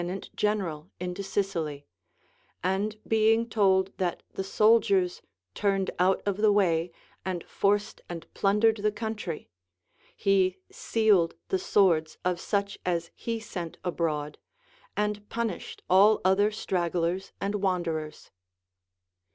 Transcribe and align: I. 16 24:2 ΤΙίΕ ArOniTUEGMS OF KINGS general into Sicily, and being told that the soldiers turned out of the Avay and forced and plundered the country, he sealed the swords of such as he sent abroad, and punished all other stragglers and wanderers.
I. 0.01 0.03
16 0.03 0.17
24:2 0.17 0.17
ΤΙίΕ 0.17 0.23
ArOniTUEGMS 0.25 0.25
OF 0.25 0.33
KINGS 0.33 0.41
general 0.41 0.89
into 0.99 1.21
Sicily, 1.23 1.85
and 2.63 2.97
being 3.07 3.47
told 3.49 3.97
that 3.99 4.23
the 4.33 4.43
soldiers 4.43 5.21
turned 5.53 5.91
out 5.99 6.23
of 6.25 6.37
the 6.37 6.51
Avay 6.51 6.91
and 7.23 7.43
forced 7.47 8.01
and 8.09 8.25
plundered 8.33 8.77
the 8.77 8.91
country, 8.91 9.51
he 10.17 10.57
sealed 10.71 11.35
the 11.49 11.59
swords 11.59 12.17
of 12.25 12.39
such 12.39 12.79
as 12.83 13.11
he 13.13 13.39
sent 13.39 13.77
abroad, 13.83 14.39
and 14.97 15.29
punished 15.29 15.83
all 15.87 16.19
other 16.25 16.49
stragglers 16.49 17.31
and 17.39 17.53
wanderers. 17.61 18.31